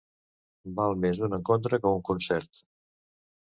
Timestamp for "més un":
1.03-1.37